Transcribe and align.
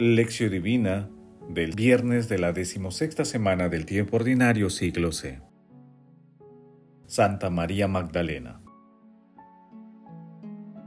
Lección 0.00 0.52
Divina 0.52 1.10
del 1.48 1.74
viernes 1.74 2.28
de 2.28 2.38
la 2.38 2.52
decimosexta 2.52 3.24
semana 3.24 3.68
del 3.68 3.84
tiempo 3.84 4.14
ordinario 4.14 4.70
siglo 4.70 5.10
C. 5.10 5.40
Santa 7.06 7.50
María 7.50 7.88
Magdalena. 7.88 8.60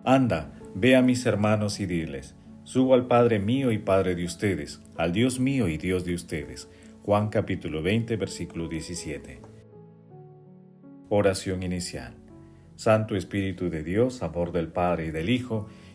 Anda, 0.05 0.53
ve 0.75 0.95
a 0.95 1.01
mis 1.01 1.25
hermanos 1.25 1.81
y 1.81 1.87
diles, 1.87 2.37
subo 2.63 2.93
al 2.93 3.07
Padre 3.07 3.39
mío 3.39 3.73
y 3.73 3.79
Padre 3.79 4.15
de 4.15 4.23
ustedes, 4.23 4.81
al 4.95 5.11
Dios 5.11 5.41
mío 5.41 5.67
y 5.67 5.75
Dios 5.75 6.05
de 6.05 6.13
ustedes. 6.13 6.69
Juan 7.03 7.27
capítulo 7.27 7.81
20, 7.81 8.15
versículo 8.15 8.69
17. 8.69 9.41
Oración 11.09 11.63
inicial. 11.63 12.15
Santo 12.77 13.17
Espíritu 13.17 13.69
de 13.69 13.83
Dios, 13.83 14.23
amor 14.23 14.53
del 14.53 14.69
Padre 14.69 15.07
y 15.07 15.11
del 15.11 15.29
Hijo, 15.29 15.67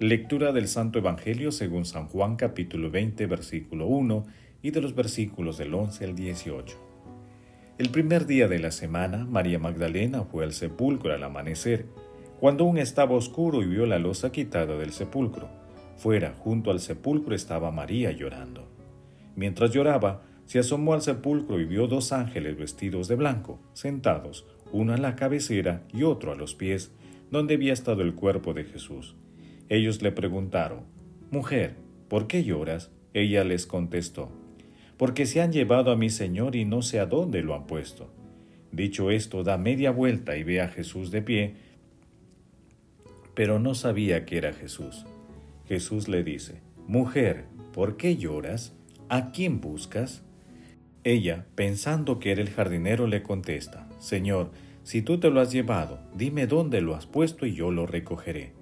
Lectura 0.00 0.50
del 0.50 0.66
Santo 0.66 0.98
Evangelio 0.98 1.52
según 1.52 1.84
San 1.84 2.08
Juan 2.08 2.34
capítulo 2.34 2.90
20 2.90 3.26
versículo 3.26 3.86
1 3.86 4.26
y 4.60 4.72
de 4.72 4.80
los 4.80 4.96
versículos 4.96 5.56
del 5.56 5.72
11 5.72 6.04
al 6.04 6.16
18. 6.16 6.76
El 7.78 7.90
primer 7.90 8.26
día 8.26 8.48
de 8.48 8.58
la 8.58 8.72
semana, 8.72 9.24
María 9.24 9.60
Magdalena 9.60 10.24
fue 10.24 10.42
al 10.42 10.52
sepulcro 10.52 11.14
al 11.14 11.22
amanecer, 11.22 11.86
cuando 12.40 12.64
aún 12.64 12.78
estaba 12.78 13.14
oscuro 13.14 13.62
y 13.62 13.66
vio 13.66 13.86
la 13.86 14.00
losa 14.00 14.32
quitada 14.32 14.76
del 14.76 14.90
sepulcro. 14.90 15.48
Fuera, 15.96 16.34
junto 16.40 16.72
al 16.72 16.80
sepulcro, 16.80 17.32
estaba 17.32 17.70
María 17.70 18.10
llorando. 18.10 18.66
Mientras 19.36 19.70
lloraba, 19.70 20.22
se 20.44 20.58
asomó 20.58 20.94
al 20.94 21.02
sepulcro 21.02 21.60
y 21.60 21.66
vio 21.66 21.86
dos 21.86 22.10
ángeles 22.10 22.56
vestidos 22.56 23.06
de 23.06 23.14
blanco, 23.14 23.60
sentados, 23.74 24.44
uno 24.72 24.92
a 24.92 24.96
la 24.96 25.14
cabecera 25.14 25.84
y 25.92 26.02
otro 26.02 26.32
a 26.32 26.34
los 26.34 26.56
pies, 26.56 26.90
donde 27.30 27.54
había 27.54 27.72
estado 27.72 28.02
el 28.02 28.16
cuerpo 28.16 28.54
de 28.54 28.64
Jesús. 28.64 29.14
Ellos 29.74 30.02
le 30.02 30.12
preguntaron, 30.12 30.84
Mujer, 31.32 31.74
¿por 32.06 32.28
qué 32.28 32.44
lloras? 32.44 32.92
Ella 33.12 33.42
les 33.42 33.66
contestó, 33.66 34.30
Porque 34.96 35.26
se 35.26 35.40
han 35.40 35.50
llevado 35.50 35.90
a 35.90 35.96
mi 35.96 36.10
Señor 36.10 36.54
y 36.54 36.64
no 36.64 36.80
sé 36.80 37.00
a 37.00 37.06
dónde 37.06 37.42
lo 37.42 37.56
han 37.56 37.66
puesto. 37.66 38.08
Dicho 38.70 39.10
esto, 39.10 39.42
da 39.42 39.58
media 39.58 39.90
vuelta 39.90 40.36
y 40.36 40.44
ve 40.44 40.60
a 40.60 40.68
Jesús 40.68 41.10
de 41.10 41.22
pie, 41.22 41.54
pero 43.34 43.58
no 43.58 43.74
sabía 43.74 44.24
que 44.24 44.36
era 44.36 44.52
Jesús. 44.52 45.06
Jesús 45.66 46.06
le 46.06 46.22
dice, 46.22 46.60
Mujer, 46.86 47.46
¿por 47.72 47.96
qué 47.96 48.16
lloras? 48.16 48.76
¿A 49.08 49.32
quién 49.32 49.60
buscas? 49.60 50.22
Ella, 51.02 51.46
pensando 51.56 52.20
que 52.20 52.30
era 52.30 52.42
el 52.42 52.50
jardinero, 52.50 53.08
le 53.08 53.24
contesta, 53.24 53.88
Señor, 53.98 54.52
si 54.84 55.02
tú 55.02 55.18
te 55.18 55.30
lo 55.30 55.40
has 55.40 55.50
llevado, 55.50 55.98
dime 56.14 56.46
dónde 56.46 56.80
lo 56.80 56.94
has 56.94 57.06
puesto 57.06 57.44
y 57.44 57.54
yo 57.54 57.72
lo 57.72 57.86
recogeré. 57.86 58.52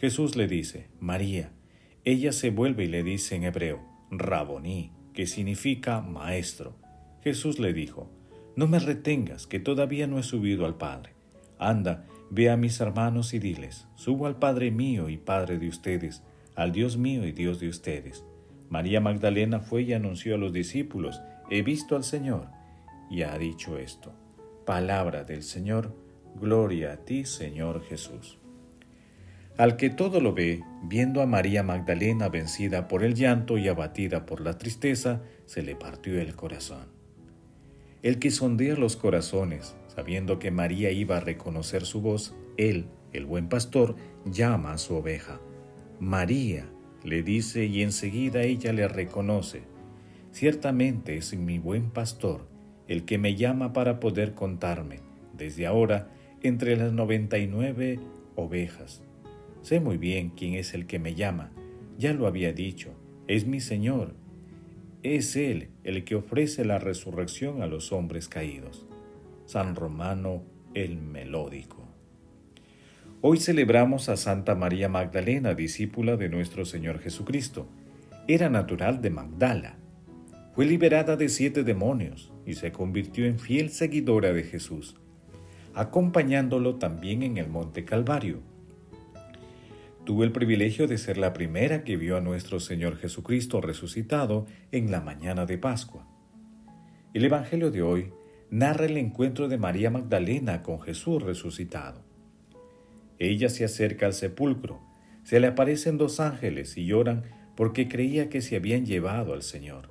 Jesús 0.00 0.34
le 0.34 0.48
dice, 0.48 0.88
María. 0.98 1.52
Ella 2.06 2.32
se 2.32 2.48
vuelve 2.48 2.84
y 2.84 2.86
le 2.88 3.02
dice 3.02 3.36
en 3.36 3.44
hebreo, 3.44 3.82
Raboní, 4.10 4.92
que 5.12 5.26
significa 5.26 6.00
maestro. 6.00 6.74
Jesús 7.22 7.58
le 7.58 7.74
dijo, 7.74 8.10
No 8.56 8.66
me 8.66 8.78
retengas, 8.78 9.46
que 9.46 9.60
todavía 9.60 10.06
no 10.06 10.18
he 10.18 10.22
subido 10.22 10.64
al 10.64 10.78
Padre. 10.78 11.12
Anda, 11.58 12.06
ve 12.30 12.48
a 12.48 12.56
mis 12.56 12.80
hermanos 12.80 13.34
y 13.34 13.40
diles, 13.40 13.88
Subo 13.94 14.26
al 14.26 14.38
Padre 14.38 14.70
mío 14.70 15.10
y 15.10 15.18
Padre 15.18 15.58
de 15.58 15.68
ustedes, 15.68 16.22
al 16.56 16.72
Dios 16.72 16.96
mío 16.96 17.26
y 17.26 17.32
Dios 17.32 17.60
de 17.60 17.68
ustedes. 17.68 18.24
María 18.70 19.02
Magdalena 19.02 19.60
fue 19.60 19.82
y 19.82 19.92
anunció 19.92 20.36
a 20.36 20.38
los 20.38 20.54
discípulos, 20.54 21.20
He 21.50 21.60
visto 21.60 21.94
al 21.94 22.04
Señor, 22.04 22.46
y 23.10 23.20
ha 23.20 23.36
dicho 23.36 23.76
esto. 23.76 24.14
Palabra 24.64 25.24
del 25.24 25.42
Señor, 25.42 25.94
gloria 26.40 26.92
a 26.94 26.96
ti, 26.96 27.26
Señor 27.26 27.84
Jesús. 27.84 28.39
Al 29.60 29.76
que 29.76 29.90
todo 29.90 30.22
lo 30.22 30.32
ve, 30.32 30.62
viendo 30.84 31.20
a 31.20 31.26
María 31.26 31.62
Magdalena 31.62 32.30
vencida 32.30 32.88
por 32.88 33.04
el 33.04 33.12
llanto 33.12 33.58
y 33.58 33.68
abatida 33.68 34.24
por 34.24 34.40
la 34.40 34.56
tristeza, 34.56 35.20
se 35.44 35.62
le 35.62 35.76
partió 35.76 36.18
el 36.18 36.34
corazón. 36.34 36.86
El 38.02 38.18
que 38.18 38.30
sondea 38.30 38.74
los 38.76 38.96
corazones, 38.96 39.76
sabiendo 39.94 40.38
que 40.38 40.50
María 40.50 40.92
iba 40.92 41.18
a 41.18 41.20
reconocer 41.20 41.84
su 41.84 42.00
voz, 42.00 42.34
él, 42.56 42.86
el 43.12 43.26
buen 43.26 43.50
pastor, 43.50 43.96
llama 44.24 44.72
a 44.72 44.78
su 44.78 44.94
oveja. 44.94 45.42
María, 45.98 46.64
le 47.04 47.22
dice 47.22 47.66
y 47.66 47.82
enseguida 47.82 48.40
ella 48.40 48.72
le 48.72 48.88
reconoce. 48.88 49.64
Ciertamente 50.32 51.18
es 51.18 51.36
mi 51.36 51.58
buen 51.58 51.90
pastor, 51.90 52.46
el 52.88 53.04
que 53.04 53.18
me 53.18 53.34
llama 53.34 53.74
para 53.74 54.00
poder 54.00 54.32
contarme, 54.32 55.00
desde 55.36 55.66
ahora, 55.66 56.08
entre 56.42 56.78
las 56.78 56.94
noventa 56.94 57.36
y 57.36 57.46
nueve 57.46 58.00
ovejas 58.36 59.02
Sé 59.62 59.78
muy 59.78 59.98
bien 59.98 60.30
quién 60.30 60.54
es 60.54 60.72
el 60.72 60.86
que 60.86 60.98
me 60.98 61.14
llama. 61.14 61.50
Ya 61.98 62.14
lo 62.14 62.26
había 62.26 62.52
dicho. 62.52 62.94
Es 63.26 63.46
mi 63.46 63.60
Señor. 63.60 64.14
Es 65.02 65.36
Él 65.36 65.68
el 65.84 66.04
que 66.04 66.14
ofrece 66.14 66.64
la 66.64 66.78
resurrección 66.78 67.62
a 67.62 67.66
los 67.66 67.92
hombres 67.92 68.28
caídos. 68.28 68.86
San 69.44 69.74
Romano 69.74 70.42
el 70.74 70.96
Melódico. 70.96 71.88
Hoy 73.20 73.38
celebramos 73.38 74.08
a 74.08 74.16
Santa 74.16 74.54
María 74.54 74.88
Magdalena, 74.88 75.54
discípula 75.54 76.16
de 76.16 76.30
nuestro 76.30 76.64
Señor 76.64 77.00
Jesucristo. 77.00 77.68
Era 78.28 78.48
natural 78.48 79.02
de 79.02 79.10
Magdala. 79.10 79.76
Fue 80.54 80.64
liberada 80.64 81.16
de 81.16 81.28
siete 81.28 81.64
demonios 81.64 82.32
y 82.46 82.54
se 82.54 82.72
convirtió 82.72 83.26
en 83.26 83.38
fiel 83.38 83.70
seguidora 83.70 84.32
de 84.32 84.44
Jesús, 84.44 84.96
acompañándolo 85.74 86.76
también 86.76 87.22
en 87.22 87.36
el 87.36 87.48
Monte 87.48 87.84
Calvario 87.84 88.42
Tuve 90.04 90.24
el 90.24 90.32
privilegio 90.32 90.86
de 90.86 90.96
ser 90.96 91.18
la 91.18 91.34
primera 91.34 91.84
que 91.84 91.96
vio 91.96 92.16
a 92.16 92.20
nuestro 92.20 92.58
Señor 92.58 92.96
Jesucristo 92.96 93.60
resucitado 93.60 94.46
en 94.72 94.90
la 94.90 95.00
mañana 95.00 95.44
de 95.44 95.58
Pascua. 95.58 96.06
El 97.12 97.24
Evangelio 97.24 97.70
de 97.70 97.82
hoy 97.82 98.12
narra 98.50 98.86
el 98.86 98.96
encuentro 98.96 99.48
de 99.48 99.58
María 99.58 99.90
Magdalena 99.90 100.62
con 100.62 100.80
Jesús 100.80 101.22
resucitado. 101.22 102.02
Ella 103.18 103.50
se 103.50 103.64
acerca 103.64 104.06
al 104.06 104.14
sepulcro, 104.14 104.80
se 105.22 105.38
le 105.38 105.48
aparecen 105.48 105.98
dos 105.98 106.18
ángeles 106.18 106.78
y 106.78 106.86
lloran 106.86 107.24
porque 107.54 107.86
creía 107.86 108.30
que 108.30 108.40
se 108.40 108.56
habían 108.56 108.86
llevado 108.86 109.34
al 109.34 109.42
Señor. 109.42 109.90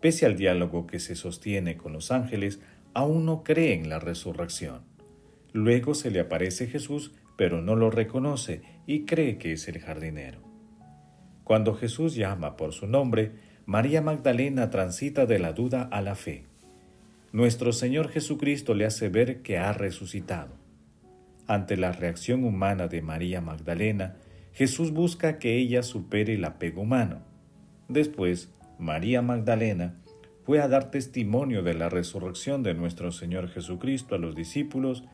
Pese 0.00 0.26
al 0.26 0.36
diálogo 0.36 0.88
que 0.88 0.98
se 0.98 1.14
sostiene 1.14 1.76
con 1.76 1.92
los 1.92 2.10
ángeles, 2.10 2.60
aún 2.92 3.24
no 3.24 3.44
cree 3.44 3.74
en 3.74 3.88
la 3.88 4.00
resurrección. 4.00 4.82
Luego 5.52 5.94
se 5.94 6.10
le 6.10 6.20
aparece 6.20 6.66
Jesús 6.66 7.12
pero 7.38 7.62
no 7.62 7.76
lo 7.76 7.92
reconoce 7.92 8.62
y 8.84 9.06
cree 9.06 9.38
que 9.38 9.52
es 9.52 9.68
el 9.68 9.78
jardinero. 9.78 10.40
Cuando 11.44 11.72
Jesús 11.74 12.16
llama 12.16 12.56
por 12.56 12.72
su 12.72 12.88
nombre, 12.88 13.30
María 13.64 14.02
Magdalena 14.02 14.70
transita 14.70 15.24
de 15.24 15.38
la 15.38 15.52
duda 15.52 15.88
a 15.92 16.02
la 16.02 16.16
fe. 16.16 16.46
Nuestro 17.30 17.72
Señor 17.72 18.08
Jesucristo 18.08 18.74
le 18.74 18.86
hace 18.86 19.08
ver 19.08 19.40
que 19.42 19.56
ha 19.56 19.72
resucitado. 19.72 20.56
Ante 21.46 21.76
la 21.76 21.92
reacción 21.92 22.42
humana 22.42 22.88
de 22.88 23.02
María 23.02 23.40
Magdalena, 23.40 24.16
Jesús 24.52 24.90
busca 24.90 25.38
que 25.38 25.58
ella 25.58 25.84
supere 25.84 26.34
el 26.34 26.44
apego 26.44 26.82
humano. 26.82 27.20
Después, 27.86 28.52
María 28.80 29.22
Magdalena 29.22 29.94
fue 30.44 30.60
a 30.60 30.66
dar 30.66 30.90
testimonio 30.90 31.62
de 31.62 31.74
la 31.74 31.88
resurrección 31.88 32.64
de 32.64 32.74
nuestro 32.74 33.12
Señor 33.12 33.48
Jesucristo 33.48 34.16
a 34.16 34.18
los 34.18 34.34
discípulos. 34.34 35.04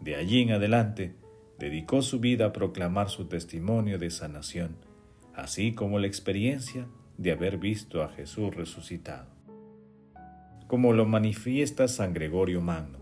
De 0.00 0.16
allí 0.16 0.42
en 0.42 0.50
adelante, 0.50 1.19
dedicó 1.60 2.00
su 2.00 2.20
vida 2.20 2.46
a 2.46 2.52
proclamar 2.52 3.10
su 3.10 3.26
testimonio 3.26 3.98
de 3.98 4.10
sanación, 4.10 4.76
así 5.34 5.72
como 5.72 5.98
la 5.98 6.06
experiencia 6.06 6.88
de 7.18 7.32
haber 7.32 7.58
visto 7.58 8.02
a 8.02 8.08
Jesús 8.08 8.56
resucitado. 8.56 9.28
Como 10.66 10.94
lo 10.94 11.04
manifiesta 11.04 11.86
San 11.86 12.14
Gregorio 12.14 12.62
Magno, 12.62 12.98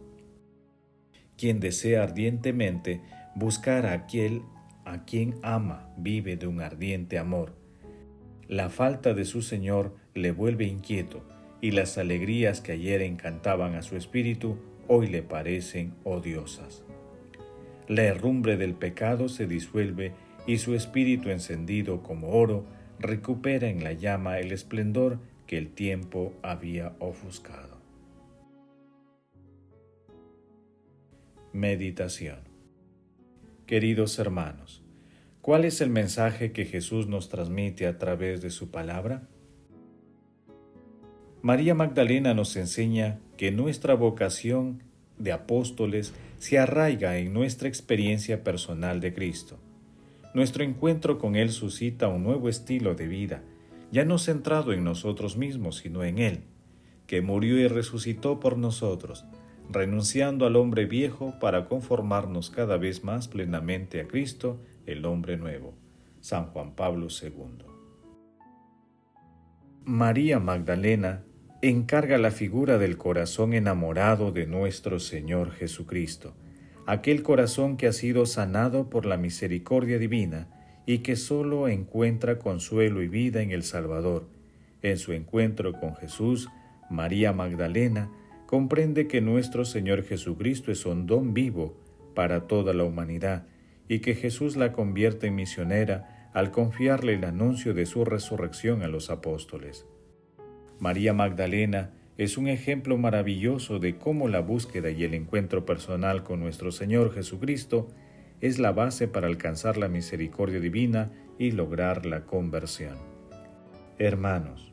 quien 1.36 1.60
desea 1.60 2.02
ardientemente 2.02 3.00
buscar 3.36 3.86
a 3.86 3.92
aquel 3.92 4.42
a 4.84 5.04
quien 5.04 5.36
ama 5.42 5.90
vive 5.96 6.36
de 6.36 6.46
un 6.46 6.60
ardiente 6.60 7.18
amor. 7.18 7.54
La 8.48 8.70
falta 8.70 9.14
de 9.14 9.24
su 9.24 9.42
Señor 9.42 9.94
le 10.14 10.32
vuelve 10.32 10.64
inquieto 10.64 11.22
y 11.60 11.70
las 11.72 11.96
alegrías 11.96 12.60
que 12.60 12.72
ayer 12.72 13.02
encantaban 13.02 13.74
a 13.74 13.82
su 13.82 13.96
espíritu 13.96 14.58
hoy 14.88 15.06
le 15.06 15.22
parecen 15.22 15.94
odiosas. 16.04 16.87
La 17.88 18.02
herrumbre 18.02 18.58
del 18.58 18.74
pecado 18.74 19.30
se 19.30 19.46
disuelve 19.46 20.12
y 20.46 20.58
su 20.58 20.74
espíritu 20.74 21.30
encendido 21.30 22.02
como 22.02 22.32
oro 22.32 22.66
recupera 22.98 23.68
en 23.68 23.82
la 23.82 23.94
llama 23.94 24.38
el 24.38 24.52
esplendor 24.52 25.18
que 25.46 25.56
el 25.56 25.70
tiempo 25.70 26.34
había 26.42 26.94
ofuscado. 26.98 27.78
Meditación 31.54 32.40
Queridos 33.64 34.18
hermanos, 34.18 34.82
¿cuál 35.40 35.64
es 35.64 35.80
el 35.80 35.88
mensaje 35.88 36.52
que 36.52 36.66
Jesús 36.66 37.06
nos 37.06 37.30
transmite 37.30 37.86
a 37.86 37.96
través 37.96 38.42
de 38.42 38.50
su 38.50 38.70
palabra? 38.70 39.28
María 41.40 41.74
Magdalena 41.74 42.34
nos 42.34 42.56
enseña 42.56 43.18
que 43.38 43.50
nuestra 43.50 43.94
vocación 43.94 44.82
de 45.18 45.32
apóstoles 45.32 46.12
se 46.38 46.58
arraiga 46.58 47.18
en 47.18 47.32
nuestra 47.32 47.68
experiencia 47.68 48.44
personal 48.44 49.00
de 49.00 49.12
Cristo. 49.12 49.58
Nuestro 50.34 50.62
encuentro 50.64 51.18
con 51.18 51.36
Él 51.36 51.50
suscita 51.50 52.08
un 52.08 52.22
nuevo 52.22 52.48
estilo 52.48 52.94
de 52.94 53.08
vida, 53.08 53.42
ya 53.90 54.04
no 54.04 54.18
centrado 54.18 54.72
en 54.72 54.84
nosotros 54.84 55.36
mismos, 55.36 55.78
sino 55.78 56.04
en 56.04 56.18
Él, 56.18 56.44
que 57.06 57.22
murió 57.22 57.58
y 57.58 57.66
resucitó 57.66 58.38
por 58.38 58.56
nosotros, 58.58 59.24
renunciando 59.70 60.46
al 60.46 60.56
hombre 60.56 60.86
viejo 60.86 61.34
para 61.40 61.66
conformarnos 61.66 62.50
cada 62.50 62.76
vez 62.76 63.04
más 63.04 63.28
plenamente 63.28 64.00
a 64.00 64.06
Cristo, 64.06 64.60
el 64.86 65.04
hombre 65.04 65.36
nuevo. 65.36 65.74
San 66.20 66.46
Juan 66.46 66.74
Pablo 66.74 67.08
II. 67.10 67.64
María 69.84 70.38
Magdalena 70.38 71.24
encarga 71.60 72.18
la 72.18 72.30
figura 72.30 72.78
del 72.78 72.96
corazón 72.96 73.52
enamorado 73.52 74.30
de 74.30 74.46
nuestro 74.46 75.00
Señor 75.00 75.50
Jesucristo, 75.50 76.34
aquel 76.86 77.24
corazón 77.24 77.76
que 77.76 77.88
ha 77.88 77.92
sido 77.92 78.26
sanado 78.26 78.88
por 78.88 79.06
la 79.06 79.16
misericordia 79.16 79.98
divina 79.98 80.46
y 80.86 80.98
que 80.98 81.16
sólo 81.16 81.66
encuentra 81.66 82.38
consuelo 82.38 83.02
y 83.02 83.08
vida 83.08 83.42
en 83.42 83.50
el 83.50 83.64
Salvador. 83.64 84.28
En 84.82 84.98
su 84.98 85.12
encuentro 85.12 85.72
con 85.72 85.96
Jesús, 85.96 86.48
María 86.90 87.32
Magdalena 87.32 88.08
comprende 88.46 89.08
que 89.08 89.20
nuestro 89.20 89.64
Señor 89.64 90.04
Jesucristo 90.04 90.70
es 90.70 90.86
un 90.86 91.06
don 91.06 91.34
vivo 91.34 91.76
para 92.14 92.46
toda 92.46 92.72
la 92.72 92.84
humanidad 92.84 93.46
y 93.88 93.98
que 93.98 94.14
Jesús 94.14 94.56
la 94.56 94.72
convierte 94.72 95.26
en 95.26 95.34
misionera 95.34 96.30
al 96.34 96.52
confiarle 96.52 97.14
el 97.14 97.24
anuncio 97.24 97.74
de 97.74 97.84
su 97.84 98.04
resurrección 98.04 98.82
a 98.82 98.88
los 98.88 99.10
apóstoles. 99.10 99.86
María 100.78 101.12
Magdalena 101.12 101.90
es 102.16 102.36
un 102.36 102.48
ejemplo 102.48 102.96
maravilloso 102.98 103.78
de 103.78 103.96
cómo 103.96 104.28
la 104.28 104.40
búsqueda 104.40 104.90
y 104.90 105.04
el 105.04 105.14
encuentro 105.14 105.64
personal 105.64 106.24
con 106.24 106.40
nuestro 106.40 106.72
Señor 106.72 107.12
Jesucristo 107.12 107.88
es 108.40 108.58
la 108.58 108.72
base 108.72 109.08
para 109.08 109.26
alcanzar 109.26 109.76
la 109.76 109.88
misericordia 109.88 110.60
divina 110.60 111.10
y 111.38 111.50
lograr 111.50 112.06
la 112.06 112.24
conversión. 112.24 112.96
Hermanos, 113.98 114.72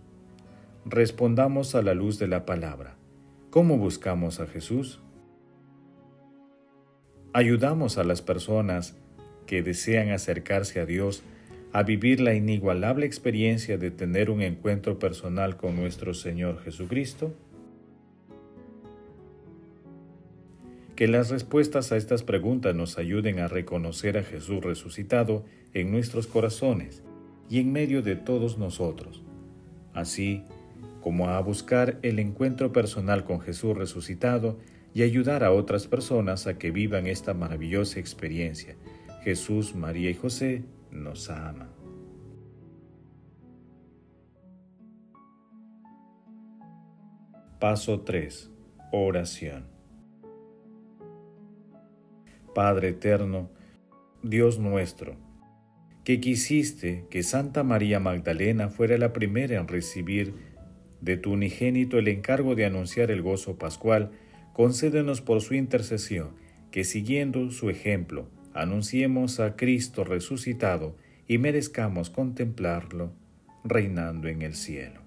respondamos 0.86 1.74
a 1.74 1.82
la 1.82 1.96
luz 1.96 2.20
de 2.20 2.28
la 2.28 2.46
palabra. 2.46 2.96
¿Cómo 3.50 3.78
buscamos 3.78 4.40
a 4.40 4.48
Jesús? 4.48 5.02
Ayudamos 7.34 7.98
a 7.98 8.04
las 8.04 8.22
personas 8.22 8.96
que 9.48 9.62
desean 9.64 10.10
acercarse 10.10 10.80
a 10.80 10.86
Dios 10.86 11.24
a 11.76 11.84
vivir 11.84 12.22
la 12.22 12.34
inigualable 12.34 13.06
experiencia 13.06 13.78
de 13.78 13.92
tener 13.92 14.30
un 14.30 14.42
encuentro 14.42 14.98
personal 14.98 15.58
con 15.58 15.76
nuestro 15.76 16.14
Señor 16.14 16.64
Jesucristo? 16.64 17.34
Que 20.96 21.10
las 21.10 21.32
respuestas 21.32 21.92
a 21.92 21.98
estas 21.98 22.24
preguntas 22.24 22.74
nos 22.74 22.98
ayuden 22.98 23.40
a 23.40 23.50
reconocer 23.50 24.18
a 24.18 24.24
Jesús 24.24 24.64
resucitado 24.64 25.44
en 25.74 25.92
nuestros 25.92 26.28
corazones 26.28 27.04
y 27.50 27.60
en 27.60 27.74
medio 27.74 28.02
de 28.02 28.16
todos 28.16 28.58
nosotros, 28.58 29.22
así 29.94 30.44
como 31.02 31.28
a 31.28 31.42
buscar 31.42 32.00
el 32.04 32.20
encuentro 32.20 32.72
personal 32.72 33.26
con 33.26 33.42
Jesús 33.42 33.76
resucitado 33.76 34.58
y 34.94 35.04
ayudar 35.04 35.44
a 35.44 35.52
otras 35.52 35.88
personas 35.88 36.48
a 36.48 36.58
que 36.58 36.72
vivan 36.72 37.06
esta 37.06 37.34
maravillosa 37.34 38.00
experiencia. 38.00 38.78
Jesús, 39.26 39.76
María 39.76 40.10
y 40.10 40.14
José 40.14 40.64
nos 40.96 41.30
ama. 41.30 41.70
Paso 47.60 48.02
3. 48.02 48.52
Oración. 48.92 49.66
Padre 52.54 52.90
eterno, 52.90 53.50
Dios 54.24 54.60
nuestro, 54.60 55.16
que 56.04 56.20
quisiste 56.20 57.06
que 57.10 57.24
Santa 57.24 57.64
María 57.64 58.00
Magdalena 58.00 58.70
fuera 58.70 58.98
la 58.98 59.14
primera 59.14 59.58
en 59.60 59.68
recibir 59.68 60.34
de 61.02 61.18
tu 61.18 61.34
unigénito 61.34 61.98
el 61.98 62.08
encargo 62.08 62.56
de 62.56 62.66
anunciar 62.66 63.12
el 63.12 63.22
gozo 63.22 63.58
pascual, 63.58 64.12
concédenos 64.54 65.22
por 65.22 65.42
su 65.42 65.54
intercesión 65.54 66.30
que 66.72 66.84
siguiendo 66.84 67.52
su 67.52 67.70
ejemplo, 67.70 68.28
anunciemos 68.56 69.42
a 69.42 69.58
Cristo 69.58 70.06
resucitado 70.06 70.96
y 71.28 71.38
merezcamos 71.38 72.10
contemplarlo 72.10 73.12
reinando 73.66 74.30
en 74.30 74.42
el 74.42 74.56
cielo. 74.56 75.02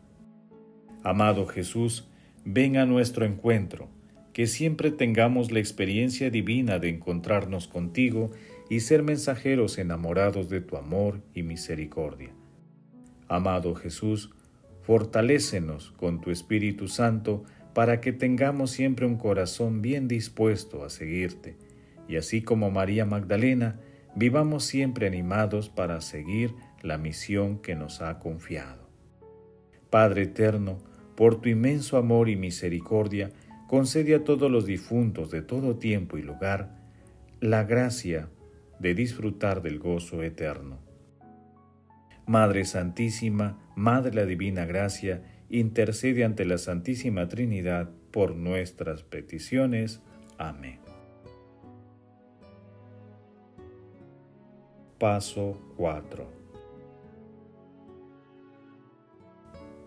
Amado 1.03 1.47
Jesús, 1.47 2.09
ven 2.45 2.77
a 2.77 2.85
nuestro 2.85 3.25
encuentro, 3.25 3.89
que 4.35 4.47
siempre 4.47 4.91
tengamos 4.91 5.51
la 5.51 5.61
experiencia 5.61 6.29
divina 6.31 6.79
de 6.79 6.91
encontrarnos 6.91 7.69
contigo 7.69 8.31
y 8.69 8.81
ser 8.81 9.03
mensajeros 9.03 9.79
enamorados 9.79 10.51
de 10.51 10.61
tu 10.61 10.77
amor 10.77 11.23
y 11.35 11.43
misericordia. 11.43 12.31
Amado 13.29 13.75
Jesús, 13.75 14.31
fortalécenos 14.83 15.93
con 15.93 16.21
tu 16.21 16.31
Espíritu 16.31 16.87
Santo 16.87 17.45
para 17.75 18.03
que 18.03 18.13
tengamos 18.13 18.73
siempre 18.73 19.07
un 19.07 19.17
corazón 19.17 19.81
bien 19.81 20.07
dispuesto 20.07 20.85
a 20.85 20.91
seguirte 20.91 21.57
y 22.09 22.17
así 22.17 22.43
como 22.43 22.71
María 22.71 23.05
Magdalena, 23.05 23.79
vivamos 24.17 24.65
siempre 24.65 25.07
animados 25.07 25.69
para 25.69 26.01
seguir 26.01 26.55
la 26.83 26.99
misión 26.99 27.59
que 27.59 27.75
nos 27.77 28.01
ha 28.01 28.19
confiado. 28.19 28.89
Padre 29.91 30.23
eterno, 30.23 30.79
por 31.15 31.41
tu 31.41 31.49
inmenso 31.49 31.97
amor 31.97 32.29
y 32.29 32.37
misericordia, 32.37 33.31
concede 33.69 34.15
a 34.15 34.25
todos 34.25 34.51
los 34.51 34.67
difuntos 34.67 35.31
de 35.31 35.43
todo 35.43 35.77
tiempo 35.77 36.17
y 36.19 36.23
lugar 36.23 36.77
la 37.41 37.65
gracia 37.65 38.29
de 38.79 38.95
disfrutar 38.95 39.63
del 39.63 39.79
gozo 39.79 40.23
eterno. 40.23 40.79
Madre 42.27 42.65
Santísima, 42.65 43.59
Madre 43.75 44.15
la 44.15 44.27
Divina 44.27 44.67
Gracia, 44.67 45.23
intercede 45.49 46.25
ante 46.25 46.45
la 46.45 46.59
Santísima 46.59 47.29
Trinidad 47.29 47.91
por 48.11 48.35
nuestras 48.37 49.03
peticiones. 49.03 50.03
Amén. 50.37 50.88
Paso 54.99 55.57
4. 55.77 56.27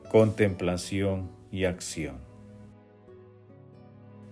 Contemplación 0.09 1.29
y 1.51 1.65
acción. 1.65 2.15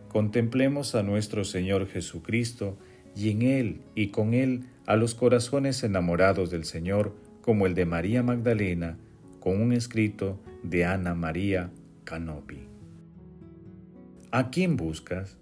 Contemplemos 0.08 0.96
a 0.96 1.04
nuestro 1.04 1.44
Señor 1.44 1.86
Jesucristo 1.86 2.78
y 3.14 3.32
en 3.32 3.42
Él 3.42 3.82
y 3.94 4.08
con 4.12 4.34
Él 4.34 4.68
a 4.86 4.96
los 4.96 5.16
corazones 5.16 5.84
enamorados 5.84 6.50
del 6.50 6.64
Señor 6.64 7.14
como 7.42 7.66
el 7.66 7.76
de 7.76 7.86
María 7.86 8.24
Magdalena 8.24 8.98
con 9.42 9.62
un 9.62 9.74
escrito 9.74 10.40
de 10.64 10.86
Ana 10.86 11.14
María 11.14 11.72
Canopi. 12.06 12.70
¿A 14.32 14.50
quién 14.50 14.78
buscas? 14.78 15.38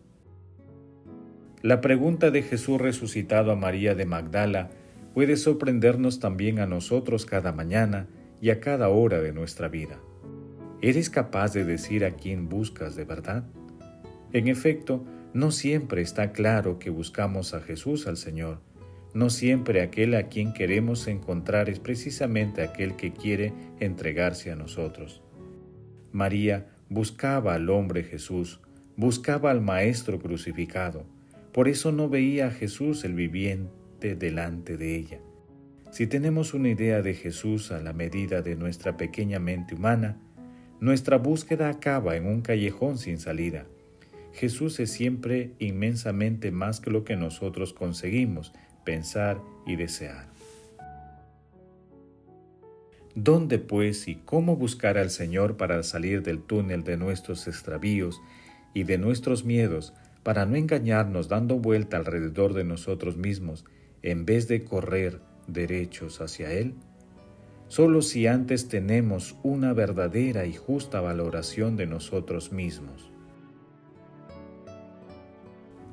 La 1.62 1.80
pregunta 1.80 2.32
de 2.32 2.42
Jesús 2.42 2.82
resucitado 2.82 3.52
a 3.52 3.56
María 3.56 3.94
de 3.94 4.08
Magdala 4.08 4.72
puede 5.18 5.36
sorprendernos 5.36 6.20
también 6.20 6.60
a 6.60 6.68
nosotros 6.68 7.26
cada 7.26 7.52
mañana 7.52 8.06
y 8.40 8.52
a 8.52 8.60
cada 8.60 8.90
hora 8.90 9.20
de 9.20 9.34
nuestra 9.34 9.68
vida. 9.68 10.00
¿Eres 10.80 11.10
capaz 11.10 11.54
de 11.54 11.66
decir 11.66 12.06
a 12.06 12.12
quién 12.12 12.50
buscas 12.50 12.96
de 12.96 13.04
verdad? 13.04 13.44
En 14.32 14.48
efecto, 14.48 15.04
no 15.34 15.50
siempre 15.50 16.04
está 16.04 16.34
claro 16.34 16.78
que 16.78 16.92
buscamos 16.92 17.56
a 17.56 17.62
Jesús 17.62 18.06
al 18.06 18.16
Señor. 18.16 18.62
No 19.16 19.32
siempre 19.32 19.82
aquel 19.82 20.14
a 20.14 20.28
quien 20.28 20.54
queremos 20.54 21.08
encontrar 21.08 21.68
es 21.68 21.80
precisamente 21.80 22.62
aquel 22.62 22.96
que 22.96 23.12
quiere 23.12 23.54
entregarse 23.80 24.52
a 24.52 24.56
nosotros. 24.56 25.24
María 26.12 26.68
buscaba 26.90 27.56
al 27.56 27.72
hombre 27.72 28.04
Jesús, 28.04 28.62
buscaba 28.96 29.50
al 29.50 29.62
Maestro 29.62 30.20
crucificado. 30.20 31.08
Por 31.54 31.68
eso 31.68 31.92
no 31.92 32.08
veía 32.08 32.50
a 32.50 32.52
Jesús 32.52 33.04
el 33.04 33.16
viviente 33.16 33.77
delante 34.00 34.78
de 34.78 34.96
ella. 34.96 35.20
Si 35.92 36.08
tenemos 36.08 36.54
una 36.54 36.70
idea 36.70 37.02
de 37.02 37.14
Jesús 37.14 37.72
a 37.72 37.82
la 37.82 37.94
medida 37.94 38.42
de 38.42 38.56
nuestra 38.56 38.98
pequeña 38.98 39.40
mente 39.40 39.76
humana, 39.76 40.18
nuestra 40.80 41.18
búsqueda 41.18 41.70
acaba 41.70 42.16
en 42.16 42.28
un 42.28 42.42
callejón 42.42 42.98
sin 42.98 43.20
salida. 43.20 43.66
Jesús 44.34 44.80
es 44.80 44.92
siempre 44.92 45.54
inmensamente 45.58 46.52
más 46.52 46.80
que 46.80 46.92
lo 46.92 47.04
que 47.04 47.16
nosotros 47.16 47.74
conseguimos 47.74 48.54
pensar 48.86 49.42
y 49.66 49.76
desear. 49.76 50.30
¿Dónde 53.16 53.58
pues 53.58 54.08
y 54.08 54.16
cómo 54.16 54.56
buscar 54.56 55.00
al 55.00 55.10
Señor 55.10 55.58
para 55.58 55.82
salir 55.82 56.22
del 56.22 56.44
túnel 56.44 56.84
de 56.84 56.98
nuestros 56.98 57.48
extravíos 57.48 58.22
y 58.76 58.84
de 58.84 59.00
nuestros 59.00 59.44
miedos, 59.44 59.96
para 60.22 60.46
no 60.46 60.56
engañarnos 60.56 61.28
dando 61.28 61.58
vuelta 61.58 61.98
alrededor 61.98 62.54
de 62.54 62.64
nosotros 62.64 63.18
mismos, 63.18 63.66
en 64.12 64.26
vez 64.26 64.48
de 64.48 64.64
correr 64.64 65.20
derechos 65.48 66.22
hacia 66.22 66.54
Él? 66.54 66.76
Solo 67.68 68.02
si 68.02 68.26
antes 68.26 68.70
tenemos 68.70 69.36
una 69.44 69.74
verdadera 69.74 70.46
y 70.46 70.54
justa 70.54 71.02
valoración 71.02 71.76
de 71.76 71.88
nosotros 71.88 72.54
mismos. 72.54 73.12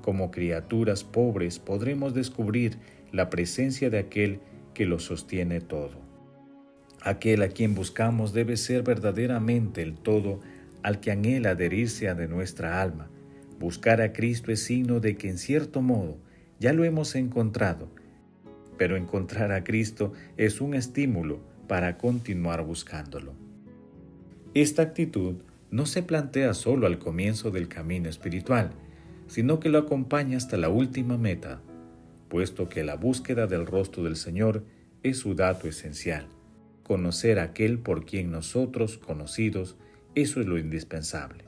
Como 0.00 0.30
criaturas 0.30 1.02
pobres 1.02 1.59
podremos 1.59 2.14
descubrir 2.14 2.78
la 3.11 3.30
presencia 3.30 3.90
de 3.90 3.99
aquel 3.99 4.38
que 4.75 4.87
lo 4.87 5.00
sostiene 5.00 5.61
todo. 5.61 6.00
Aquel 7.02 7.42
a 7.42 7.49
quien 7.49 7.75
buscamos 7.75 8.33
debe 8.33 8.56
ser 8.56 8.85
verdaderamente 8.85 9.83
el 9.83 9.94
todo 9.94 10.38
al 10.85 11.00
que 11.00 11.11
anhela 11.11 11.50
adherirse 11.50 12.09
a 12.09 12.14
de 12.14 12.28
nuestra 12.28 12.80
alma. 12.80 13.11
Buscar 13.59 14.00
a 14.00 14.12
Cristo 14.12 14.52
es 14.52 14.62
signo 14.62 15.00
de 15.00 15.16
que 15.16 15.28
en 15.28 15.38
cierto 15.38 15.83
modo 15.83 16.18
ya 16.61 16.73
lo 16.73 16.85
hemos 16.85 17.16
encontrado, 17.16 17.88
pero 18.76 18.97
encontrar 18.97 19.52
a 19.52 19.64
Cristo 19.64 20.12
es 20.37 20.61
un 20.61 20.75
estímulo 20.75 21.40
para 21.69 21.97
continuar 21.99 22.64
buscándolo. 22.64 23.35
Esta 24.54 24.83
actitud 24.83 25.37
no 25.71 25.87
se 25.87 26.02
plantea 26.02 26.54
solo 26.54 26.87
al 26.87 26.99
comienzo 26.99 27.50
del 27.50 27.69
camino 27.69 28.09
espiritual, 28.09 28.71
sino 29.26 29.59
que 29.61 29.69
lo 29.69 29.78
acompaña 29.78 30.37
hasta 30.37 30.57
la 30.57 30.69
última 30.69 31.19
meta, 31.19 31.61
puesto 32.28 32.69
que 32.69 32.85
la 32.85 32.97
búsqueda 32.97 33.47
del 33.47 33.66
rostro 33.66 34.04
del 34.04 34.16
Señor 34.16 34.64
es 35.02 35.19
su 35.19 35.35
dato 35.35 35.66
esencial 35.66 36.28
conocer 36.85 37.40
a 37.40 37.45
aquel 37.45 37.78
por 37.78 38.04
quien 38.04 38.31
nosotros 38.31 38.99
conocidos, 38.99 39.76
eso 40.14 40.40
es 40.40 40.47
lo 40.47 40.59
indispensable. 40.59 41.45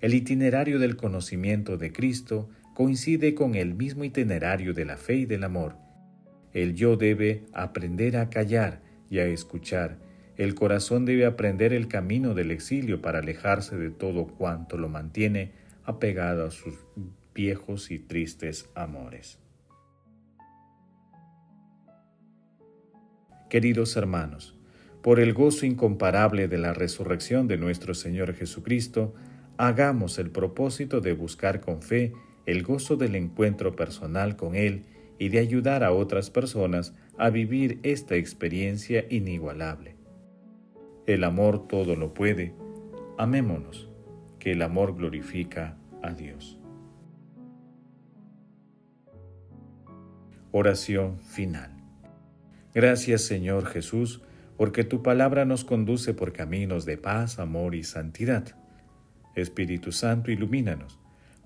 El 0.00 0.14
itinerario 0.14 0.78
del 0.78 0.94
conocimiento 0.94 1.76
de 1.76 1.92
Cristo 1.92 2.48
coincide 2.78 3.34
con 3.34 3.56
el 3.56 3.74
mismo 3.74 4.04
itinerario 4.04 4.72
de 4.72 4.84
la 4.84 4.96
fe 4.96 5.16
y 5.16 5.26
del 5.26 5.42
amor. 5.42 5.74
El 6.52 6.76
yo 6.76 6.96
debe 6.96 7.42
aprender 7.52 8.16
a 8.16 8.30
callar 8.30 8.82
y 9.10 9.18
a 9.18 9.24
escuchar. 9.24 9.98
El 10.36 10.54
corazón 10.54 11.04
debe 11.04 11.26
aprender 11.26 11.72
el 11.72 11.88
camino 11.88 12.34
del 12.34 12.52
exilio 12.52 13.02
para 13.02 13.18
alejarse 13.18 13.76
de 13.76 13.90
todo 13.90 14.28
cuanto 14.28 14.76
lo 14.76 14.88
mantiene 14.88 15.50
apegado 15.82 16.46
a 16.46 16.52
sus 16.52 16.74
viejos 17.34 17.90
y 17.90 17.98
tristes 17.98 18.70
amores. 18.76 19.40
Queridos 23.50 23.96
hermanos, 23.96 24.56
por 25.02 25.18
el 25.18 25.34
gozo 25.34 25.66
incomparable 25.66 26.46
de 26.46 26.58
la 26.58 26.74
resurrección 26.74 27.48
de 27.48 27.56
nuestro 27.56 27.92
Señor 27.94 28.34
Jesucristo, 28.34 29.16
hagamos 29.56 30.20
el 30.20 30.30
propósito 30.30 31.00
de 31.00 31.14
buscar 31.14 31.60
con 31.60 31.82
fe 31.82 32.12
el 32.48 32.62
gozo 32.62 32.96
del 32.96 33.14
encuentro 33.14 33.76
personal 33.76 34.34
con 34.34 34.54
Él 34.54 34.86
y 35.18 35.28
de 35.28 35.38
ayudar 35.38 35.84
a 35.84 35.92
otras 35.92 36.30
personas 36.30 36.94
a 37.18 37.28
vivir 37.28 37.78
esta 37.82 38.16
experiencia 38.16 39.04
inigualable. 39.10 39.96
El 41.06 41.24
amor 41.24 41.68
todo 41.68 41.94
lo 41.94 42.14
puede. 42.14 42.54
Amémonos, 43.18 43.90
que 44.38 44.52
el 44.52 44.62
amor 44.62 44.96
glorifica 44.96 45.76
a 46.02 46.14
Dios. 46.14 46.58
Oración 50.50 51.18
final. 51.18 51.76
Gracias 52.74 53.20
Señor 53.24 53.66
Jesús, 53.66 54.22
porque 54.56 54.84
tu 54.84 55.02
palabra 55.02 55.44
nos 55.44 55.66
conduce 55.66 56.14
por 56.14 56.32
caminos 56.32 56.86
de 56.86 56.96
paz, 56.96 57.40
amor 57.40 57.74
y 57.74 57.84
santidad. 57.84 58.56
Espíritu 59.34 59.92
Santo, 59.92 60.30
ilumínanos, 60.30 60.98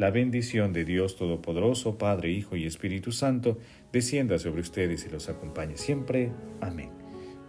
La 0.00 0.10
bendición 0.10 0.72
de 0.72 0.86
Dios 0.86 1.14
Todopoderoso, 1.14 1.98
Padre, 1.98 2.30
Hijo 2.30 2.56
y 2.56 2.64
Espíritu 2.64 3.12
Santo, 3.12 3.58
descienda 3.92 4.38
sobre 4.38 4.62
ustedes 4.62 5.04
y 5.04 5.10
los 5.10 5.28
acompañe 5.28 5.76
siempre. 5.76 6.32
Amén. 6.62 6.88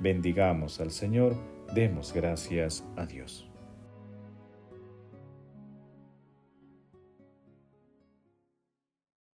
Bendigamos 0.01 0.81
al 0.81 0.91
Señor, 0.91 1.34
demos 1.74 2.12
gracias 2.12 2.84
a 2.98 3.05
Dios. 3.05 3.50